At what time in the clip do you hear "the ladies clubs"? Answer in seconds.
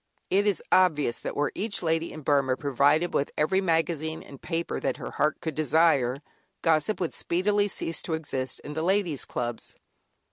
8.73-9.75